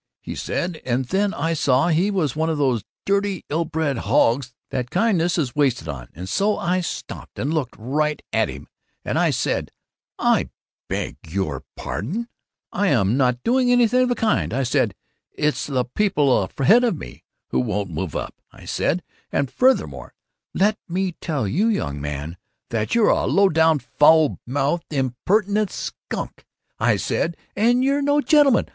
[0.19, 4.51] he said, and then I saw he was one of these dirty ill bred hogs
[4.71, 8.67] that kindness is wasted on, and so I stopped and looked right at him,
[9.05, 9.69] and I said,
[10.17, 10.49] 'I
[10.89, 12.29] beg your pardon,
[12.71, 14.95] I am not doing anything of the kind,' I said,
[15.37, 20.15] 'it's the people ahead of me, who won't move up,' I said, 'and furthermore,
[20.55, 22.37] let me tell you, young man,
[22.71, 26.43] that you're a low down, foul mouthed, impertinent skunk,'
[26.79, 28.65] I said, 'and you're no gentleman!